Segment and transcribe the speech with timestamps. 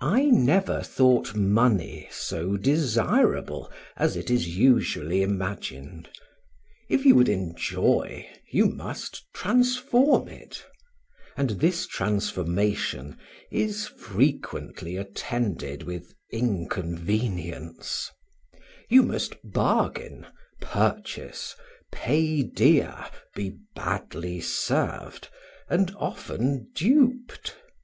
[0.00, 6.08] I never thought money so desirable as it is usually imagined;
[6.88, 10.64] if you would enjoy you must transform it;
[11.36, 13.18] and this transformation
[13.50, 18.08] is frequently attended with inconvenience;
[18.88, 20.28] you must bargain,
[20.60, 21.56] purchase,
[21.90, 23.04] pay dear,
[23.34, 25.28] be badly served,
[25.68, 27.56] and often duped.